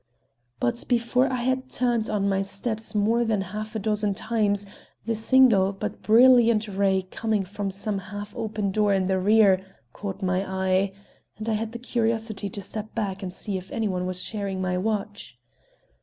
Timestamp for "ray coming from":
6.67-7.69